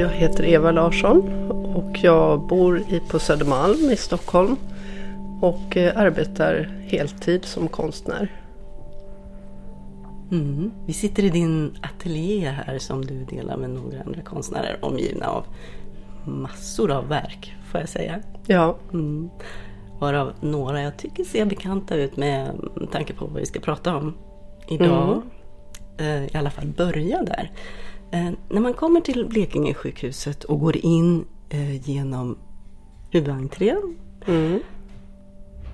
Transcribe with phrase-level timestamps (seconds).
[0.00, 4.56] jag heter Eva Larsson och jag bor i, på Södermalm i Stockholm
[5.40, 8.40] och eh, arbetar heltid som konstnär.
[10.30, 10.70] Mm.
[10.86, 15.44] Vi sitter i din ateljé här som du delar med några andra konstnärer omgivna av
[16.24, 18.20] massor av verk får jag säga.
[18.46, 18.76] Ja.
[18.92, 19.30] Mm.
[19.98, 22.50] Varav några jag tycker ser bekanta ut med
[22.92, 24.14] tanke på vad vi ska prata om
[24.68, 25.22] idag.
[25.98, 26.24] Mm.
[26.32, 27.50] I alla fall börja där.
[28.12, 32.38] Eh, när man kommer till Blekinge sjukhuset och går in eh, genom
[33.10, 33.96] huvudentrén
[34.26, 34.60] mm.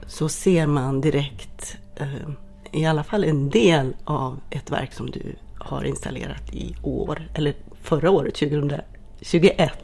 [0.07, 2.29] så ser man direkt eh,
[2.73, 7.55] i alla fall en del av ett verk som du har installerat i år, eller
[7.83, 8.83] förra året, 2021.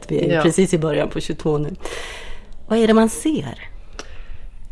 [0.07, 0.41] Vi är ja.
[0.41, 1.75] precis i början på 22 nu.
[2.67, 3.69] Vad är det man ser?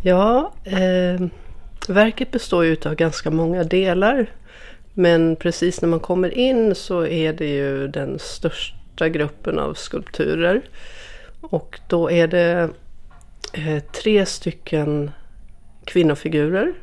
[0.03, 1.27] Ja, eh,
[1.87, 4.29] verket består ju av ganska många delar.
[5.01, 10.61] Men precis när man kommer in så är det ju den största gruppen av skulpturer.
[11.41, 12.69] Och då är det
[13.53, 15.11] eh, tre stycken
[15.85, 16.73] kvinnofigurer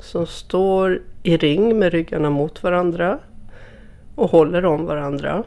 [0.00, 3.18] som står i ring med ryggarna mot varandra
[4.14, 5.44] och håller om varandra.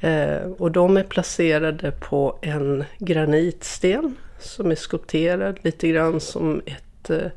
[0.00, 7.10] Eh, och de är placerade på en granitsten som är skulpterad lite grann som ett
[7.10, 7.30] eh,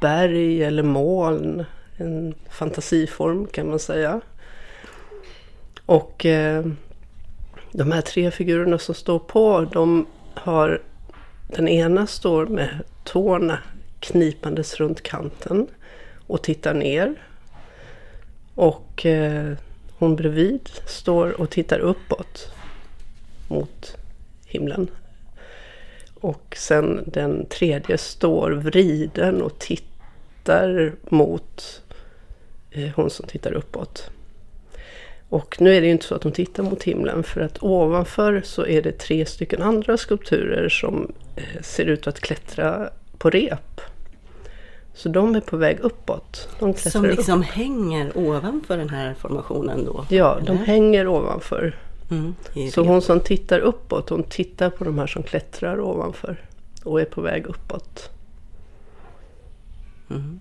[0.00, 1.64] berg eller moln
[1.96, 4.20] en fantasiform kan man säga.
[5.86, 6.66] Och eh,
[7.72, 10.82] de här tre figurerna som står på, de har
[11.46, 13.58] den ena står med tårna
[14.00, 15.66] knipandes runt kanten
[16.26, 17.14] och tittar ner.
[18.54, 19.52] Och eh,
[19.98, 22.52] hon bredvid står och tittar uppåt
[23.48, 23.96] mot
[24.46, 24.90] himlen.
[26.14, 29.91] Och sen den tredje står vriden och tittar
[31.08, 31.82] mot
[32.72, 34.10] Eh, hon som tittar uppåt.
[35.28, 38.42] Och nu är det ju inte så att hon tittar mot himlen för att ovanför
[38.44, 43.80] så är det tre stycken andra skulpturer som eh, ser ut att klättra på rep.
[44.94, 46.48] Så de är på väg uppåt.
[46.58, 47.46] De som liksom upp.
[47.46, 50.06] hänger ovanför den här formationen då?
[50.08, 50.46] Ja, eller?
[50.46, 51.78] de hänger ovanför.
[52.10, 52.34] Mm,
[52.72, 56.36] så hon som tittar uppåt, hon tittar på de här som klättrar ovanför
[56.84, 58.11] och är på väg uppåt.
[60.14, 60.40] Mm.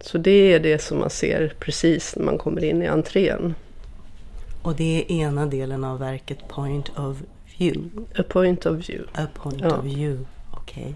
[0.00, 3.54] Så det är det som man ser precis när man kommer in i entrén.
[4.62, 7.16] Och det är ena delen av verket Point of
[7.58, 7.90] View?
[8.18, 9.08] A Point of View.
[9.14, 9.76] A Point ja.
[9.76, 10.82] of View, okej.
[10.82, 10.94] Okay.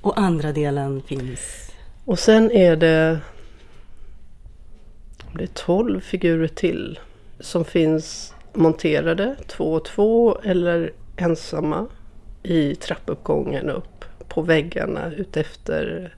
[0.00, 1.70] Och andra delen finns?
[2.04, 3.20] Och sen är det,
[5.34, 6.98] det är 12 figurer till
[7.40, 11.86] som finns monterade två och två eller ensamma
[12.42, 16.14] i trappuppgången upp på väggarna utefter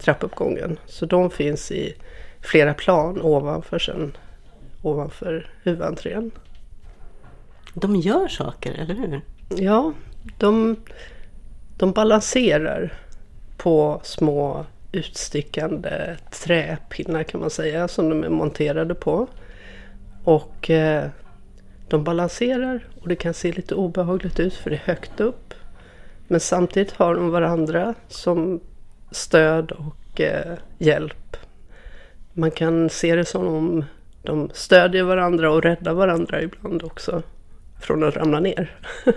[0.00, 0.78] trappuppgången.
[0.86, 1.94] Så de finns i
[2.40, 4.16] flera plan ovanför sen,
[4.82, 6.30] ovanför huvudentrén.
[7.74, 9.20] De gör saker, eller hur?
[9.48, 9.92] Ja,
[10.38, 10.76] de,
[11.76, 12.92] de balanserar
[13.56, 19.26] på små utstickande träpinnar kan man säga som de är monterade på.
[20.24, 21.08] Och eh,
[21.88, 25.54] de balanserar och det kan se lite obehagligt ut för det är högt upp.
[26.28, 28.60] Men samtidigt har de varandra som
[29.10, 31.36] stöd och eh, hjälp.
[32.32, 33.84] Man kan se det som om
[34.22, 37.22] de stödjer varandra och räddar varandra ibland också
[37.80, 38.76] från att ramla ner.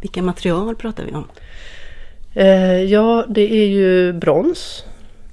[0.00, 1.28] Vilka material pratar vi om?
[2.34, 4.84] Eh, ja, det är ju brons.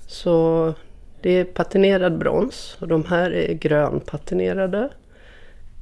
[0.08, 0.74] Så
[1.22, 4.90] det är patinerad brons och de här är grönpatinerade.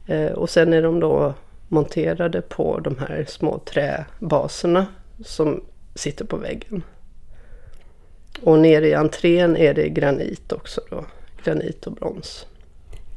[0.08, 1.34] Eh, och sen är de då
[1.68, 4.86] monterade på de här små träbaserna
[5.26, 5.64] som
[5.96, 6.84] sitter på väggen.
[8.42, 11.06] Och nere i entrén är det granit också då.
[11.44, 12.46] Granit och brons.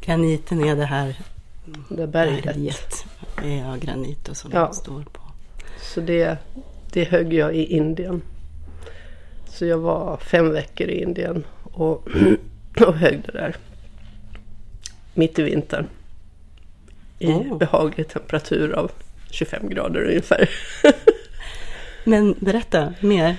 [0.01, 1.17] Graniten är det här
[1.89, 2.45] det berget.
[2.45, 3.05] berget.
[3.37, 4.73] Ja, granit och som ja.
[4.73, 5.21] står på.
[5.81, 6.39] Så det,
[6.93, 8.23] det högg jag i Indien.
[9.47, 12.09] Så jag var fem veckor i Indien och,
[12.87, 13.57] och högg det där.
[15.15, 15.87] Mitt i vintern.
[17.19, 17.59] I oh.
[17.59, 18.91] behaglig temperatur av
[19.31, 20.51] 25 grader ungefär.
[22.05, 23.37] Men berätta mer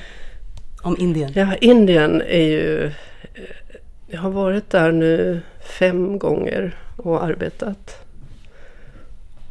[0.81, 1.31] om Indien.
[1.35, 2.91] Ja, Indien är ju...
[4.07, 5.41] Jag har varit där nu
[5.79, 8.05] fem gånger och arbetat.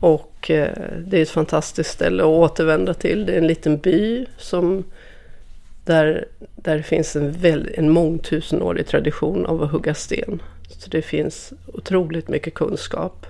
[0.01, 3.27] Och eh, det är ett fantastiskt ställe att återvända till.
[3.27, 4.85] Det är en liten by som
[5.85, 6.25] där,
[6.57, 10.43] där det finns en, väl, en mångtusenårig tradition av att hugga sten.
[10.69, 13.27] Så det finns otroligt mycket kunskap.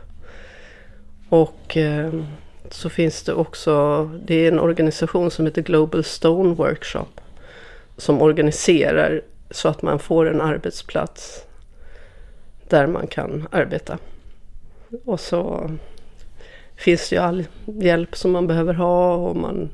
[1.28, 2.12] Och eh,
[2.70, 7.20] så finns det också, det är en organisation som heter Global Stone Workshop.
[7.96, 11.44] Som organiserar så att man får en arbetsplats
[12.68, 13.98] där man kan arbeta.
[15.04, 15.70] Och så
[16.76, 19.70] finns det ju all hjälp som man behöver ha och man,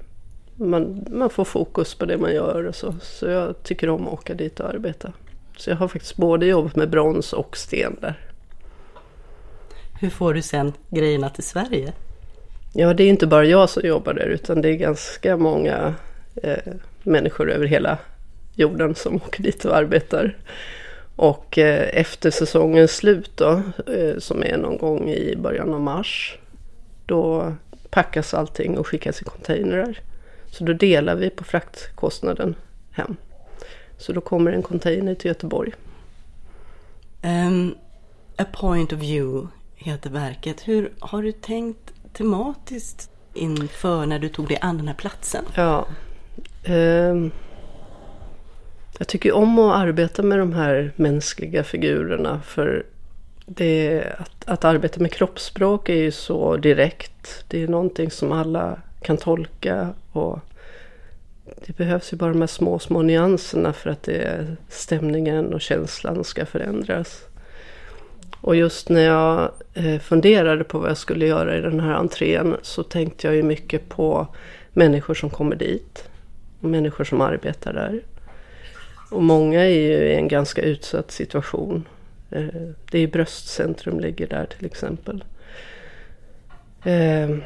[0.55, 2.95] man, man får fokus på det man gör och så.
[3.03, 5.13] Så jag tycker om att åka dit och arbeta.
[5.57, 8.19] Så jag har faktiskt både jobbat med brons och sten där.
[10.01, 11.93] Hur får du sen grejerna till Sverige?
[12.73, 15.95] Ja, det är inte bara jag som jobbar där utan det är ganska många
[16.43, 16.73] eh,
[17.03, 17.99] människor över hela
[18.55, 20.37] jorden som åker dit och arbetar.
[21.17, 26.39] Och eh, efter säsongens slut då, eh, som är någon gång i början av mars,
[27.07, 27.55] då
[27.91, 29.99] packas allting och skickas i containrar.
[30.51, 32.55] Så då delar vi på fraktkostnaden
[32.91, 33.17] hem.
[33.99, 35.73] Så då kommer en container till Göteborg.
[37.23, 37.75] Um,
[38.37, 40.69] A Point of View heter verket.
[40.69, 45.45] Hur har du tänkt tematiskt inför när du tog dig an den här platsen?
[45.55, 45.87] Ja.
[46.65, 47.17] Eh,
[48.99, 52.87] jag tycker om att arbeta med de här mänskliga figurerna för
[53.47, 57.45] det, att, att arbeta med kroppsspråk är ju så direkt.
[57.49, 60.39] Det är någonting som alla kan tolka och
[61.67, 66.25] det behövs ju bara de här små, små nyanserna för att det, stämningen och känslan
[66.25, 67.25] ska förändras.
[68.41, 72.57] Och just när jag eh, funderade på vad jag skulle göra i den här entrén
[72.63, 74.27] så tänkte jag ju mycket på
[74.73, 76.11] människor som kommer dit.
[76.61, 78.03] Och människor som arbetar där.
[79.11, 81.89] Och många är ju i en ganska utsatt situation.
[82.31, 82.45] Eh,
[82.91, 85.25] det är bröstcentrum ligger där till exempel.
[86.85, 87.37] Eh,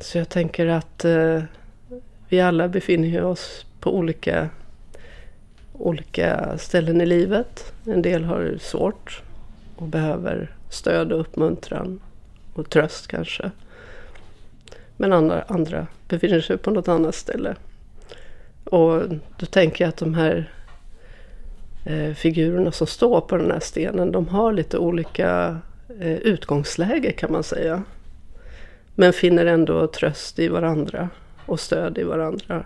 [0.00, 1.04] så jag tänker att
[2.28, 4.48] vi alla befinner oss på olika,
[5.72, 7.72] olika ställen i livet.
[7.86, 9.22] En del har det svårt
[9.80, 12.00] och behöver stöd och uppmuntran
[12.54, 13.50] och tröst kanske.
[14.96, 17.54] Men andra, andra befinner sig på något annat ställe.
[18.64, 19.02] Och
[19.36, 20.52] då tänker jag att de här
[21.86, 25.58] eh, figurerna som står på den här stenen, de har lite olika
[26.00, 27.82] eh, utgångsläge kan man säga.
[28.94, 31.08] Men finner ändå tröst i varandra
[31.46, 32.64] och stöd i varandra.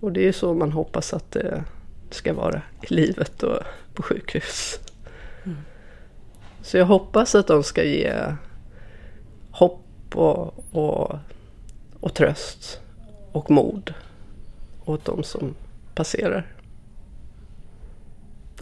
[0.00, 1.64] Och det är ju så man hoppas att det
[2.10, 3.58] ska vara i livet och
[3.94, 4.80] på sjukhus.
[5.44, 5.58] Mm.
[6.62, 8.36] Så jag hoppas att de ska ge
[9.50, 11.18] hopp och, och,
[12.00, 12.80] och tröst
[13.32, 13.94] och mod
[14.84, 15.54] åt de som
[15.94, 16.46] passerar.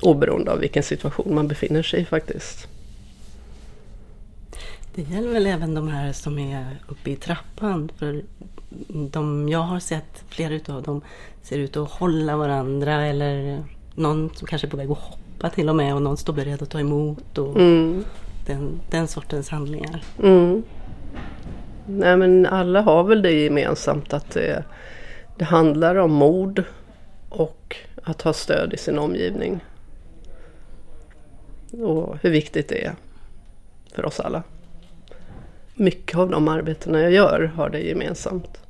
[0.03, 2.69] Oberoende av vilken situation man befinner sig i faktiskt.
[4.95, 7.91] Det gäller väl även de här som är uppe i trappan.
[7.97, 8.23] För
[9.11, 11.01] de jag har sett, flera utav dem
[11.43, 13.65] ser ut att hålla varandra eller
[13.95, 16.62] någon som kanske är på väg att hoppa till och med och någon står beredd
[16.62, 17.38] att ta emot.
[17.38, 18.05] Och mm.
[18.46, 20.02] den, den sortens handlingar.
[20.23, 20.62] Mm.
[21.87, 24.64] Nej men alla har väl det gemensamt att det,
[25.37, 26.64] det handlar om mod
[27.29, 29.61] och att ha stöd i sin omgivning.
[31.73, 32.94] Och hur viktigt det är
[33.94, 34.43] för oss alla
[35.79, 38.61] mycket av de arbetena jag gör har det gemensamt.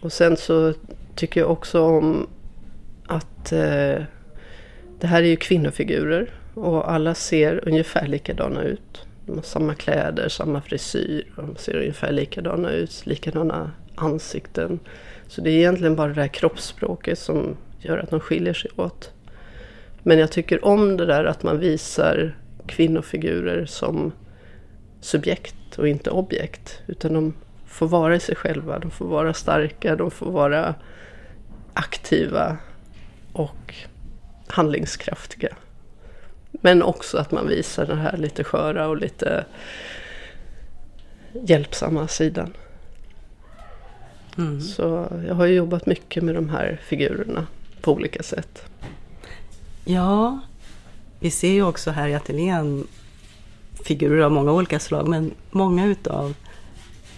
[0.00, 0.74] Och sen så
[1.14, 2.26] tycker jag också om
[3.06, 4.02] att eh,
[5.02, 9.06] det här är ju kvinnofigurer och alla ser ungefär likadana ut.
[9.26, 14.78] De har samma kläder, samma frisyr, de ser ungefär likadana ut, likadana ansikten.
[15.28, 19.10] Så det är egentligen bara det här kroppsspråket som gör att de skiljer sig åt.
[20.02, 24.12] Men jag tycker om det där att man visar kvinnofigurer som
[25.00, 26.80] subjekt och inte objekt.
[26.86, 27.34] Utan de
[27.66, 30.74] får vara i sig själva, de får vara starka, de får vara
[31.74, 32.56] aktiva
[33.32, 33.74] och
[34.52, 35.56] handlingskraftiga.
[36.50, 39.44] Men också att man visar den här lite sköra och lite
[41.32, 42.52] hjälpsamma sidan.
[44.38, 44.60] Mm.
[44.60, 47.46] Så jag har jobbat mycket med de här figurerna
[47.80, 48.64] på olika sätt.
[49.84, 50.40] Ja,
[51.20, 52.86] vi ser ju också här i ateljén
[53.84, 56.34] figurer av många olika slag, men många utav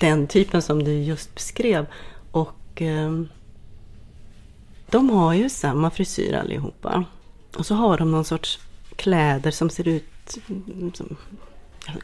[0.00, 1.87] den typen som du just beskrev.
[2.31, 3.21] Och eh,
[4.91, 7.05] de har ju samma frisyr allihopa.
[7.57, 8.59] Och så har de någon sorts
[8.97, 10.39] kläder som ser ut
[10.95, 11.17] som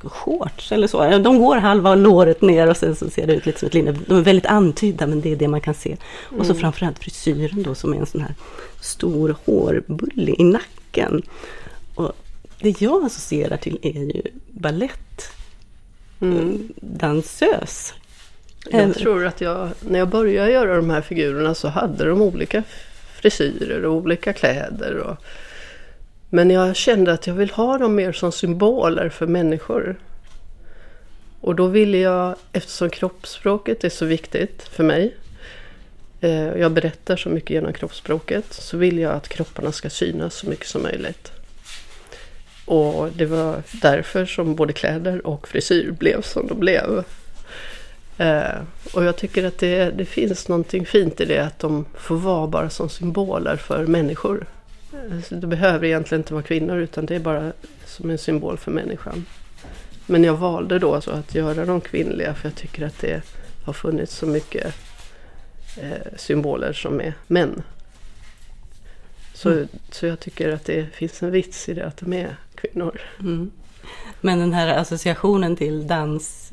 [0.02, 1.18] shorts eller så.
[1.18, 3.96] De går halva låret ner och sen så ser det ut lite som ett linne.
[4.06, 5.90] De är väldigt antydda men det är det man kan se.
[5.90, 6.40] Mm.
[6.40, 6.60] Och så mm.
[6.60, 8.34] framförallt frisyren då som är en sån här
[8.80, 11.22] stor hårbulle i nacken.
[11.94, 12.12] Och
[12.60, 15.32] det jag associerar till är ju ballett.
[16.20, 16.68] Mm.
[16.76, 17.94] Dansös.
[18.70, 22.62] Jag tror att jag, när jag började göra de här figurerna så hade de olika
[23.20, 24.96] frisyrer och olika kläder.
[24.96, 25.16] Och,
[26.30, 29.96] men jag kände att jag vill ha dem mer som symboler för människor.
[31.40, 35.14] Och då ville jag, eftersom kroppsspråket är så viktigt för mig,
[36.20, 40.48] eh, jag berättar så mycket genom kroppsspråket, så vill jag att kropparna ska synas så
[40.48, 41.32] mycket som möjligt.
[42.64, 47.04] Och det var därför som både kläder och frisyr blev som de blev.
[48.20, 48.62] Eh,
[48.94, 52.46] och jag tycker att det, det finns någonting fint i det att de får vara
[52.46, 54.46] bara som symboler för människor.
[54.92, 57.52] Eh, det behöver egentligen inte vara kvinnor utan det är bara
[57.84, 59.26] som en symbol för människan.
[60.06, 63.22] Men jag valde då alltså att göra dem kvinnliga för jag tycker att det
[63.64, 64.74] har funnits så mycket
[65.76, 67.62] eh, symboler som är män.
[69.34, 69.68] Så, mm.
[69.90, 73.00] så jag tycker att det finns en vits i det att de är kvinnor.
[73.20, 73.50] Mm.
[74.20, 76.52] Men den här associationen till dans,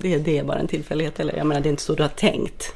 [0.00, 1.20] det, det är bara en tillfällighet?
[1.20, 2.74] Eller jag menar, det är inte så du har tänkt?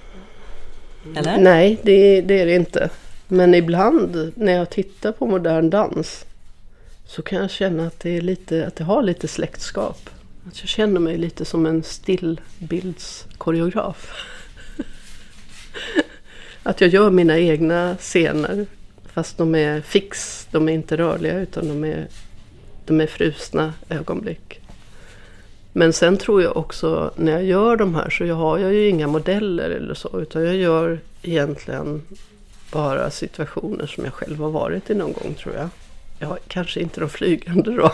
[1.17, 1.39] Eller?
[1.39, 2.91] Nej, det, det är det inte.
[3.29, 6.27] Men ibland när jag tittar på modern dans
[7.07, 10.11] så kan jag känna att det, är lite, att det har lite släktskap.
[10.49, 14.13] Att jag känner mig lite som en stillbildskoreograf.
[16.63, 18.67] att jag gör mina egna scener
[19.05, 22.09] fast de är fix, de är inte rörliga utan de är,
[22.87, 24.62] de är frusna ögonblick.
[25.73, 28.89] Men sen tror jag också när jag gör de här så jag har jag ju
[28.89, 32.03] inga modeller eller så utan jag gör egentligen
[32.73, 35.69] bara situationer som jag själv har varit i någon gång tror jag.
[36.19, 37.93] Ja, kanske inte de flygande då.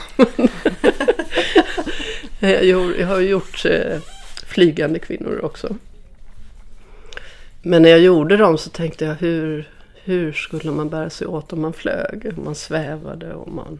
[2.62, 4.00] jag, har gjort eh,
[4.46, 5.76] flygande kvinnor också.
[7.62, 9.68] Men när jag gjorde dem så tänkte jag hur,
[10.04, 12.32] hur skulle man bära sig åt om man flög?
[12.36, 13.78] Om man svävade och man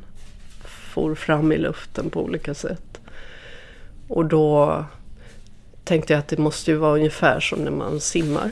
[0.65, 2.98] for fram i luften på olika sätt.
[4.09, 4.85] Och då
[5.85, 8.51] tänkte jag att det måste ju vara ungefär som när man simmar.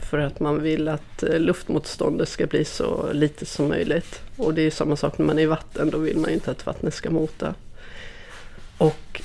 [0.00, 4.20] För att man vill att eh, luftmotståndet ska bli så lite som möjligt.
[4.36, 6.50] Och det är samma sak när man är i vatten, då vill man ju inte
[6.50, 7.54] att vattnet ska mota.
[8.78, 9.22] Och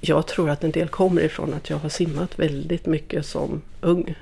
[0.00, 4.14] jag tror att en del kommer ifrån att jag har simmat väldigt mycket som ung.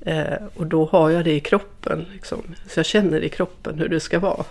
[0.00, 2.06] Eh, och då har jag det i kroppen.
[2.12, 2.42] Liksom.
[2.68, 4.44] Så jag känner i kroppen hur det ska vara.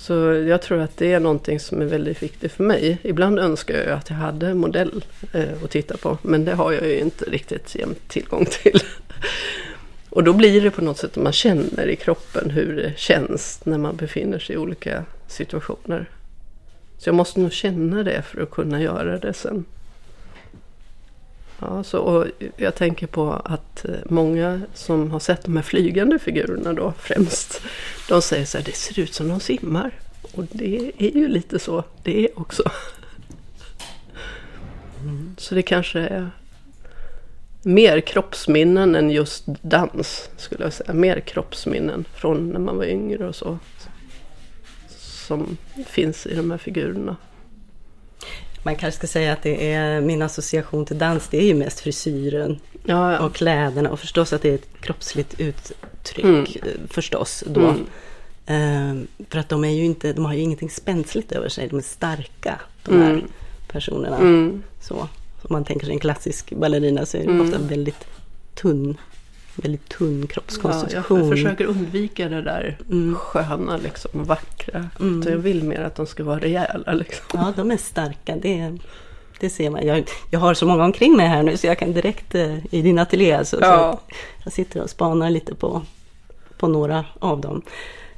[0.00, 2.98] Så jag tror att det är någonting som är väldigt viktigt för mig.
[3.02, 6.18] Ibland önskar jag att jag hade en modell eh, att titta på.
[6.22, 8.80] Men det har jag ju inte riktigt jämt tillgång till.
[10.10, 13.60] Och då blir det på något sätt att man känner i kroppen hur det känns
[13.64, 16.10] när man befinner sig i olika situationer.
[16.98, 19.64] Så jag måste nog känna det för att kunna göra det sen.
[21.60, 22.26] Ja, så, och
[22.56, 27.62] jag tänker på att eh, många som har sett de här flygande figurerna då främst.
[28.08, 29.90] De säger så här, det ser ut som de simmar.
[30.32, 32.62] Och det är ju lite så det är också.
[35.00, 35.34] Mm.
[35.38, 36.30] Så det kanske är
[37.62, 40.92] mer kroppsminnen än just dans skulle jag säga.
[40.92, 43.58] Mer kroppsminnen från när man var yngre och så.
[45.26, 47.16] Som finns i de här figurerna.
[48.62, 51.80] Man kanske ska säga att det är min association till dans, det är ju mest
[51.80, 53.18] frisyren ja, ja.
[53.18, 56.44] och kläderna och förstås att det är ett kroppsligt uttryck mm.
[56.44, 57.60] Eh, förstås då.
[57.60, 57.86] Mm.
[58.46, 61.78] Ehm, för att de är ju inte, de har ju ingenting spänsligt över sig, de
[61.78, 63.24] är starka de här mm.
[63.68, 64.16] personerna.
[64.16, 64.62] Mm.
[64.80, 64.94] Så,
[65.42, 67.68] om man tänker sig en klassisk ballerina så är ofta mm.
[67.68, 68.06] väldigt
[68.54, 68.96] tunn
[69.54, 71.18] väldigt tunn kroppskonstitution.
[71.18, 73.14] Ja, jag försöker undvika det där mm.
[73.14, 74.88] sköna liksom, vackra.
[75.00, 75.22] Mm.
[75.28, 76.92] Jag vill mer att de ska vara rejäla.
[76.92, 77.24] Liksom.
[77.32, 78.36] Ja, de är starka.
[78.36, 78.78] Det,
[79.40, 79.86] det ser man.
[79.86, 82.82] Jag, jag har så många omkring mig här nu så jag kan direkt eh, i
[82.82, 83.32] din ateljé.
[83.32, 84.00] Alltså, ja.
[84.12, 85.82] så jag sitter och spanar lite på,
[86.58, 87.62] på några av dem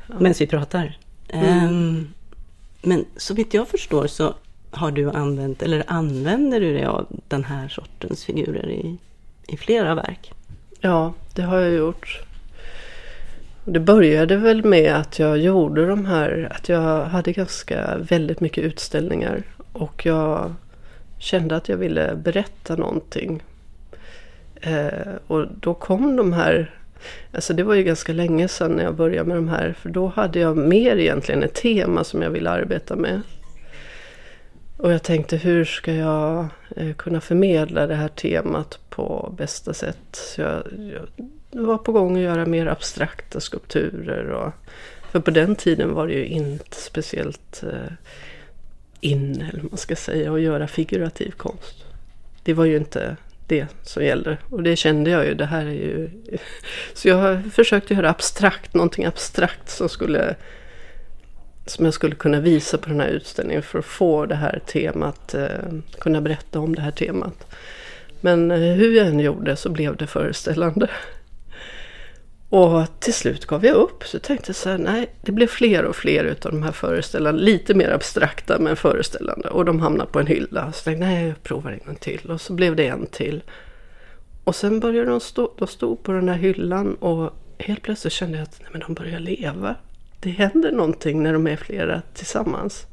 [0.06, 0.14] ja.
[0.18, 0.98] medan vi pratar.
[1.28, 1.68] Mm.
[1.68, 2.08] Um,
[2.82, 4.34] men så vitt jag förstår så
[4.70, 8.96] har du använt, eller använder du dig av den här sortens figurer i,
[9.46, 10.32] i flera verk?
[10.84, 12.20] Ja, det har jag gjort.
[13.64, 18.64] Det började väl med att jag gjorde de här, att jag hade ganska väldigt mycket
[18.64, 19.42] utställningar.
[19.72, 20.54] Och jag
[21.18, 23.42] kände att jag ville berätta någonting.
[24.60, 26.74] Eh, och då kom de här,
[27.32, 29.74] alltså det var ju ganska länge sedan när jag började med de här.
[29.78, 33.20] För då hade jag mer egentligen ett tema som jag ville arbeta med.
[34.82, 36.46] Och jag tänkte hur ska jag
[36.76, 39.96] eh, kunna förmedla det här temat på bästa sätt.
[40.12, 40.62] Så jag,
[41.50, 44.24] jag var på gång att göra mer abstrakta skulpturer.
[44.30, 44.52] Och,
[45.10, 47.92] för på den tiden var det ju inte speciellt eh,
[49.00, 51.84] in, eller man ska säga, att göra figurativ konst.
[52.42, 54.38] Det var ju inte det som gällde.
[54.50, 56.10] Och det kände jag ju, det här är ju...
[56.94, 60.36] Så jag försökte göra abstrakt, någonting abstrakt som skulle
[61.66, 65.34] som jag skulle kunna visa på den här utställningen för att få det här temat,
[65.34, 65.48] eh,
[65.98, 67.54] kunna berätta om det här temat.
[68.20, 70.90] Men eh, hur jag än gjorde så blev det föreställande.
[72.48, 74.04] Och till slut gav jag upp.
[74.04, 77.42] Så tänkte jag så här, nej, det blev fler och fler utav de här föreställande.
[77.42, 79.48] Lite mer abstrakta men föreställande.
[79.48, 80.72] Och de hamnade på en hylla.
[80.72, 82.30] Så tänkte jag, nej, jag provar en till.
[82.30, 83.42] Och så blev det en till.
[84.44, 88.38] Och sen började de stå, de stod på den där hyllan och helt plötsligt kände
[88.38, 89.76] jag att nej, men de börjar leva
[90.22, 92.86] det händer någonting när de är flera tillsammans.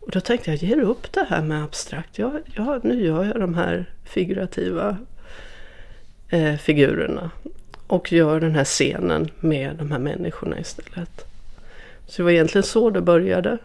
[0.00, 2.18] Och då tänkte jag, ger upp det här med abstrakt.
[2.18, 4.96] Jag, jag, nu gör jag de här figurativa
[6.28, 7.30] eh, figurerna.
[7.86, 11.26] Och gör den här scenen med de här människorna istället.
[12.06, 13.58] Så det var egentligen så det började.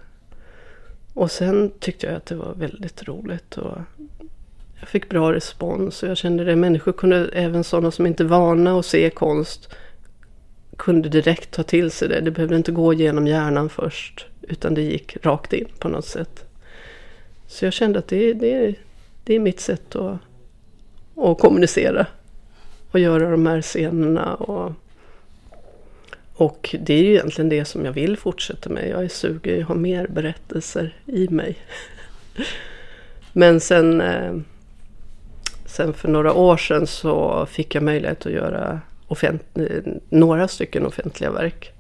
[1.14, 3.58] Och sen tyckte jag att det var väldigt roligt.
[3.58, 3.78] Och
[4.80, 6.56] jag fick bra respons och jag kände det.
[6.56, 9.76] Människor kunde, även sådana som inte är vana att se konst,
[10.78, 12.22] kunde direkt ta till sig det.
[12.22, 14.26] Det behövde inte gå genom hjärnan först.
[14.42, 16.46] Utan det gick rakt in på något sätt.
[17.48, 18.76] Så jag kände att det, det,
[19.24, 20.18] det är mitt sätt att,
[21.16, 22.06] att kommunicera.
[22.92, 24.36] Och göra de här scenerna.
[24.36, 24.72] Och,
[26.34, 28.90] och det är ju egentligen det som jag vill fortsätta med.
[28.90, 31.58] Jag är sugen, jag har mer berättelser i mig.
[33.34, 34.34] Men sen, eh,
[35.66, 38.82] sen för några år sedan så fick jag möjlighet att göra
[39.14, 41.72] Eh, några stycken offentliga verk.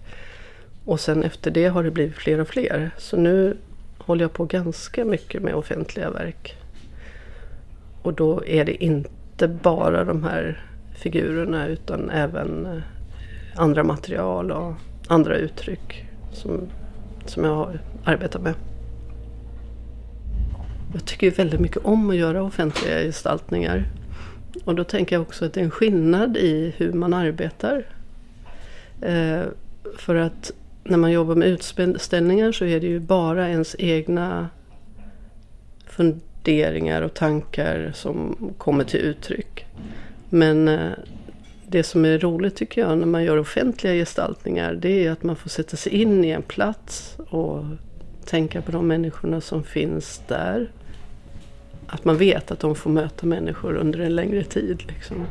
[0.86, 2.92] Och sen efter det har det blivit fler och fler.
[2.98, 3.58] Så nu
[3.98, 6.56] håller jag på ganska mycket med offentliga verk.
[8.02, 12.82] Och då är det inte bara de här figurerna utan även eh,
[13.56, 14.74] andra material och
[15.08, 16.62] andra uttryck som,
[17.26, 18.54] som jag har arbetat med.
[20.94, 23.86] Jag tycker väldigt mycket om att göra offentliga gestaltningar.
[24.64, 27.86] Och då tänker jag också att det är en skillnad i hur man arbetar.
[29.02, 29.42] Eh,
[29.98, 30.52] för att
[30.84, 34.50] när man jobbar med utställningar så är det ju bara ens egna
[35.88, 39.66] funderingar och tankar som kommer till uttryck.
[40.30, 40.92] Men eh,
[41.68, 45.36] det som är roligt tycker jag när man gör offentliga gestaltningar det är att man
[45.36, 47.64] får sätta sig in i en plats och
[48.26, 50.72] tänka på de människorna som finns där.
[51.88, 54.84] Att man vet att de får möta människor under en längre tid.
[54.88, 55.26] Liksom.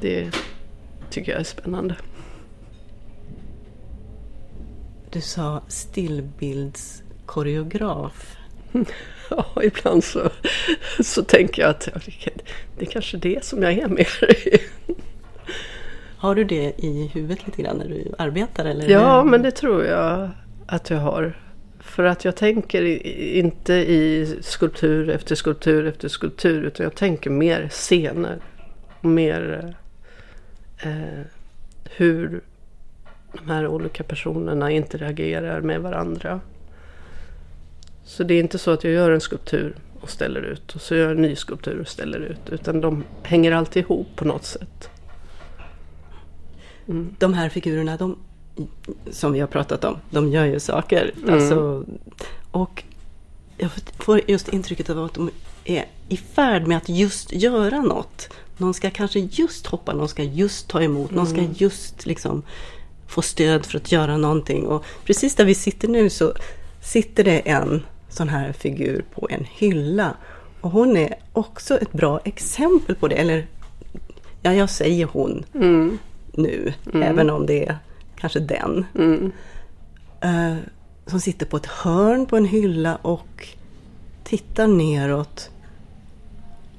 [0.00, 0.30] Det
[1.10, 1.96] tycker jag är spännande.
[5.10, 8.36] Du sa stillbildskoreograf.
[9.30, 10.30] Ja, ibland så,
[11.00, 11.88] så tänker jag att
[12.78, 14.08] det är kanske det som jag är mer.
[16.16, 18.64] Har du det i huvudet lite grann när du arbetar?
[18.64, 18.88] Eller?
[18.88, 20.30] Ja, men det tror jag
[20.66, 21.36] att jag har.
[21.86, 22.82] För att jag tänker
[23.36, 26.62] inte i skulptur efter skulptur efter skulptur.
[26.62, 28.38] Utan jag tänker mer scener.
[29.00, 29.74] Mer
[30.82, 31.20] eh, eh,
[31.84, 32.40] hur
[33.32, 36.40] de här olika personerna interagerar med varandra.
[38.04, 40.94] Så det är inte så att jag gör en skulptur och ställer ut och så
[40.94, 42.50] gör jag en ny skulptur och ställer ut.
[42.50, 44.90] Utan de hänger alltid ihop på något sätt.
[46.88, 47.14] Mm.
[47.18, 48.18] De här figurerna, de,
[49.10, 51.12] som vi har pratat om, de gör ju saker.
[51.16, 51.34] Mm.
[51.34, 51.84] Alltså,
[52.50, 52.84] och
[53.56, 55.30] jag får just intrycket av att de
[55.64, 58.28] är i färd med att just göra något.
[58.56, 61.16] Någon ska kanske just hoppa, någon ska just ta emot, mm.
[61.16, 61.54] någon ska mm.
[61.56, 62.42] just liksom
[63.06, 64.66] få stöd för att göra någonting.
[64.66, 66.32] Och precis där vi sitter nu så
[66.82, 70.14] sitter det en sån här figur på en hylla.
[70.60, 73.14] Och hon är också ett bra exempel på det.
[73.14, 73.46] Eller,
[74.42, 75.98] ja, jag säger hon mm.
[76.32, 77.02] nu, mm.
[77.02, 77.78] även om det är
[78.16, 78.86] kanske den.
[78.94, 79.32] Mm.
[80.24, 80.56] Uh,
[81.06, 83.48] som sitter på ett hörn på en hylla och
[84.24, 85.50] tittar neråt.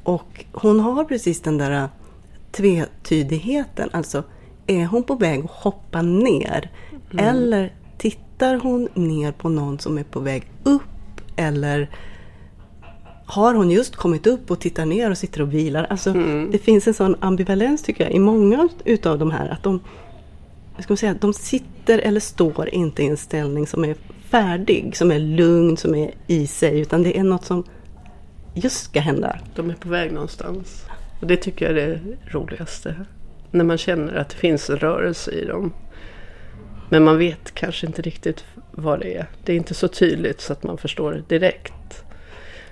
[0.04, 1.89] Och hon har precis den där
[2.52, 3.89] tvetydigheten.
[3.93, 4.23] Alltså,
[4.67, 6.71] är hon på väg att hoppa ner?
[7.12, 7.26] Mm.
[7.26, 10.82] Eller tittar hon ner på någon som är på väg upp?
[11.36, 11.89] Eller
[13.26, 15.88] har hon just kommit upp och tittar ner och sitter och vilar?
[15.89, 16.52] Alltså, mm.
[16.52, 19.50] Det finns en sån ambivalens tycker jag i många utav de här.
[19.50, 19.80] Att de,
[20.83, 23.95] ska man säga, de sitter eller står inte i en ställning som är
[24.29, 26.79] färdig, som är lugn, som är i sig.
[26.79, 27.63] Utan det är något som
[28.53, 29.39] just ska hända.
[29.55, 30.85] De är på väg någonstans.
[31.21, 31.99] Och det tycker jag är det
[32.33, 32.95] roligaste.
[33.51, 35.73] När man känner att det finns en rörelse i dem.
[36.89, 39.25] Men man vet kanske inte riktigt vad det är.
[39.43, 42.03] Det är inte så tydligt så att man förstår det direkt.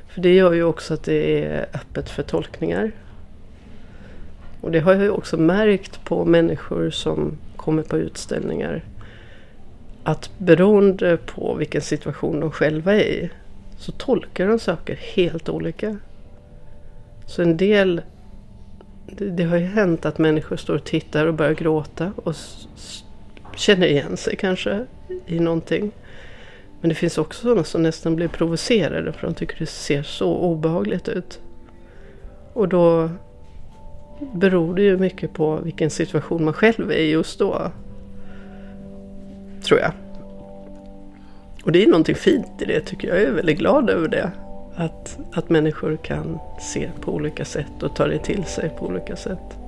[0.07, 2.91] För det gör ju också att det är öppet för tolkningar.
[4.61, 8.83] Och det har jag ju också märkt på människor som kommer på utställningar.
[10.03, 13.29] Att beroende på vilken situation de själva är i
[13.77, 15.97] så tolkar de saker helt olika.
[17.27, 18.01] Så en del
[19.07, 22.35] det, det, har ju hänt att människor står och tittar och börjar gråta och
[23.55, 24.85] känner igen sig kanske
[25.25, 25.91] i någonting.
[26.81, 30.35] Men det finns också sådana som nästan blir provocerade för de tycker det ser så
[30.35, 31.39] obehagligt ut.
[32.53, 33.09] Och då
[34.19, 37.71] beror det ju mycket på vilken situation man själv är i just då.
[39.63, 39.91] Tror jag.
[41.63, 43.17] Och det är någonting fint i det tycker jag.
[43.17, 44.31] Jag är väldigt glad över det.
[44.75, 49.15] Att, att människor kan se på olika sätt och ta det till sig på olika
[49.15, 49.64] sätt.